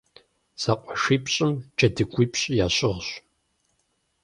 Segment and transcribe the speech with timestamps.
[0.61, 3.07] ЗэкъуэшипщӀым джэдыгуипщӀ ящыгъщ.